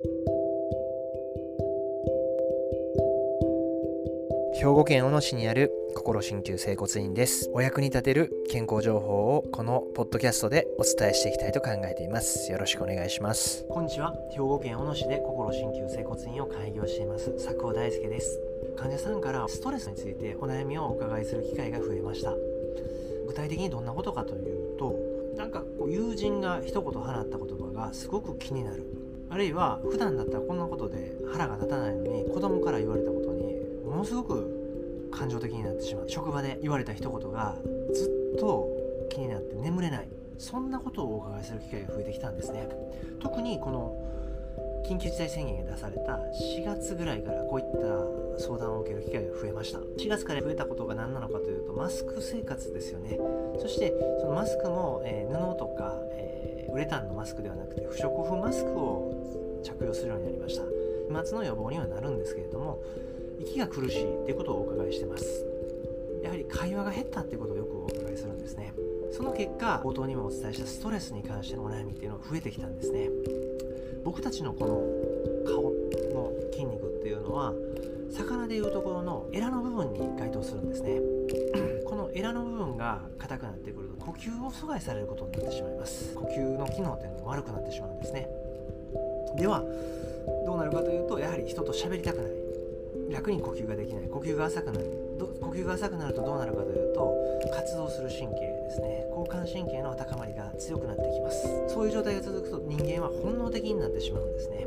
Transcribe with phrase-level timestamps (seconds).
[0.00, 0.08] 兵
[4.66, 7.50] 庫県小野市にある心鍼灸整骨院です。
[7.52, 12.52] お役に立てる健康情報をこのポッドキャストでお伝えしていきたいと考えています。
[12.52, 13.66] よろしくお願いします。
[13.68, 14.14] こんにちは。
[14.30, 17.32] 兵庫県小野市で心鍼灸整骨院を開業しています。
[17.32, 18.40] 佐久尾大輔です。
[18.76, 22.36] 患者さんからストレスについてお悩みをお伺いする機会が増えました。
[23.26, 24.94] 具体的にどんなことかというと
[25.36, 28.97] なんかこう友人が一言放った言葉がすごく気になる。
[29.30, 36.08] あるいは普段だったらこんなことで腹が立たないのに子供から言われたことにものすごく感情的になってしまう。
[36.08, 37.56] 職場で言われた一言が
[37.92, 38.68] ずっと
[39.10, 40.08] 気になって眠れない。
[40.38, 42.68] そんなことをお伺いする機会が増えてきたんですね。
[43.20, 43.96] 特にこの
[44.86, 47.66] 緊急事態宣言が出された4月ぐらいからこういっ
[48.36, 49.80] た相談を受ける機会が増えました。
[49.80, 53.18] 4月から増えたことが何なのかというとマスク生活ですよね。
[53.58, 56.27] そしてそのマスクも、えー、布とか、えー、
[56.72, 60.62] ウレタンのマスクではなくて不織布マスクを着用するようになりました。
[61.08, 62.82] 飛沫の予防にはなるんですけれども
[63.38, 65.46] 息が苦しいっていうことをお伺いしてます。
[66.22, 68.72] やはり会話が減ったってことをよくお伺いするんですね。
[69.12, 73.08] その結果冒頭にもお伝えしたストレスに関してのお悩みっていうのが増えてきたんですね。
[74.04, 74.82] 僕たちのこの
[75.50, 75.62] 顔
[76.12, 77.54] の筋肉っていうのは
[78.10, 81.00] 魚でいうところのエラの部分に該当するんですね。
[82.18, 86.12] エラの部分が硬くなってくると呼吸を阻害されることになってしまいます。
[86.16, 88.28] 呼吸の機能っていうのが悪くなってしまうんですね。
[89.36, 89.62] では
[90.44, 92.32] どうなるかというとやはり人と喋りたくない。
[93.12, 94.08] 楽に呼吸ができない。
[94.08, 94.90] 呼吸が浅くなる。
[95.40, 97.14] 呼吸が浅くなるとどうなるかというと
[97.54, 99.06] 活動する神経ですね。
[99.10, 101.46] 交感神経の高まりが強くなってきます。
[101.68, 104.66] そういう状態が続くと人間は本能的になってしまうんですね。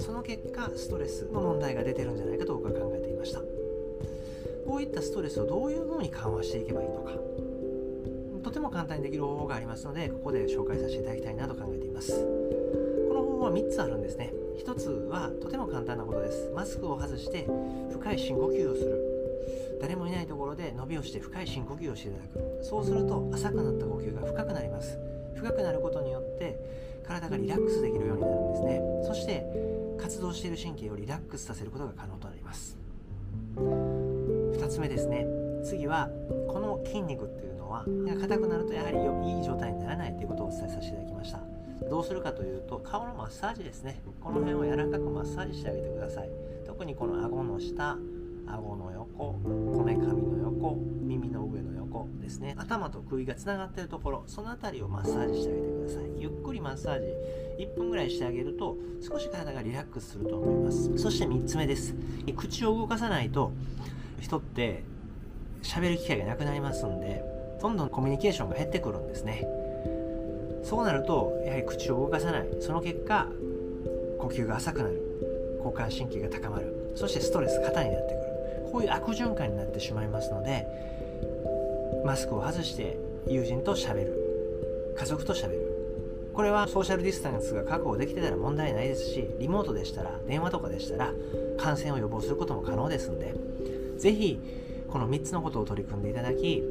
[0.00, 3.40] その結果ストレスの問題が出てるんじゃないかと僕は考えていました。
[4.68, 7.12] こういったストレスをどういうふうに緩和していけばいいのか。
[8.42, 12.12] とても簡単にできる方法がありますのでここで紹介させていただきたいなと考えています。
[13.08, 14.34] この方法は3つあるんですね。
[14.62, 16.52] 1つはとても簡単なことです。
[16.54, 17.48] マスクを外して
[17.90, 19.78] 深い深呼吸をする。
[19.80, 22.62] 誰もいないところで伸びをして深い深呼吸をしていただく。
[22.62, 24.98] そうすると浅くなった呼吸が深くなります。
[25.34, 26.58] 深くなることによって
[27.06, 28.82] 体がリラックスできるようになるんですね。
[29.06, 29.46] そして
[29.98, 32.76] 活動している神経をリラックスさせることが可能となります。
[34.68, 35.26] 2つ目ですね。
[35.64, 36.10] 次は
[36.46, 37.86] この筋肉っていうのは
[38.20, 38.98] 硬くなるとやはり
[39.32, 41.40] いい状態にならないということをお伝えさせていただきました。
[41.88, 44.02] どうするかというと顔のマッサージですね。
[44.20, 46.28] この辺を柔らかくマッサージしてあげてください。
[46.66, 47.96] 特にこの顎の下
[48.46, 49.34] 顎の横
[49.74, 52.54] こめかみの横耳の上の横ですね。
[52.58, 56.20] 頭と首がつながってるところその辺りをマッサージしてあげてください。
[56.20, 57.06] ゆっくりマッサージ
[57.64, 60.98] 1分ぐらいしてあげると少し体がリラックスすると思います。
[60.98, 61.94] そして3つ目です。
[62.36, 63.52] 口を動かさないと
[64.20, 64.82] 人って
[65.62, 67.22] 喋る機会がなくなりますんで
[67.60, 69.46] どんどんコミュニケーションが減ってくるんですね。
[70.62, 72.48] そうなるとやはり口を動かさない。
[72.60, 73.26] その結果
[74.18, 75.02] 呼吸が浅くなる。
[75.58, 76.92] 交感神経が高まる。
[76.94, 78.70] そしてストレス肩になってくる。
[78.72, 80.66] こういう悪循環になってしまいますので
[82.04, 84.94] マスクを外して友人としゃべる。
[84.96, 85.68] 家族としゃべる。
[86.38, 91.12] これはソーシャルディスタンスが確保できてたら問題ないですしリモートでしたら電話とかでしたら
[91.56, 93.34] 感染を予防することも可能ですんで
[93.98, 94.38] 是非
[94.88, 96.62] この3つのことを取り組んでいただき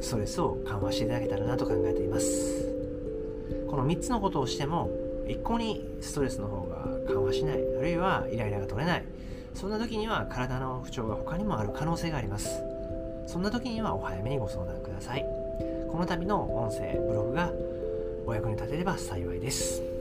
[0.00, 2.68] ストレスを緩和していただけたらなと考えています。
[3.68, 4.90] この3つのことをしても
[5.28, 9.04] 一向にストレスの方が緩和しないあるいはイライラが取れない。
[9.54, 12.62] そんな時には体の不調が他にもある可能性があります。
[13.26, 15.24] そんな時にはお早めにご相談ください。
[15.90, 17.50] この度の音声ブログが
[18.26, 19.93] お役に立てれば幸いです。